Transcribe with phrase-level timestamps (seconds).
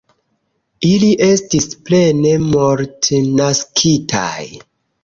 [0.91, 4.45] Ili estis plene mortnaskitaj.